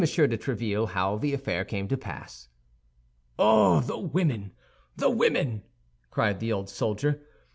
[0.01, 2.49] de Tréville how the affair came to pass.
[3.37, 4.51] "Oh, the women,
[4.95, 5.61] the women!"
[6.09, 7.21] cried the old soldier.